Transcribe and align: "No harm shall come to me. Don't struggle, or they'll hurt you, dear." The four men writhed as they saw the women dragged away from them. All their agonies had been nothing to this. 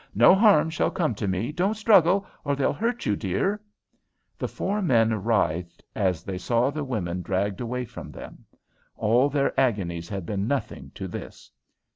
"No 0.15 0.33
harm 0.33 0.71
shall 0.71 0.89
come 0.89 1.13
to 1.13 1.27
me. 1.27 1.51
Don't 1.51 1.75
struggle, 1.77 2.25
or 2.43 2.55
they'll 2.55 2.73
hurt 2.73 3.05
you, 3.05 3.15
dear." 3.15 3.61
The 4.39 4.47
four 4.47 4.81
men 4.81 5.13
writhed 5.23 5.83
as 5.95 6.23
they 6.23 6.39
saw 6.39 6.71
the 6.71 6.83
women 6.83 7.21
dragged 7.21 7.61
away 7.61 7.85
from 7.85 8.11
them. 8.11 8.43
All 8.97 9.29
their 9.29 9.53
agonies 9.59 10.09
had 10.09 10.25
been 10.25 10.47
nothing 10.47 10.89
to 10.95 11.07
this. 11.07 11.51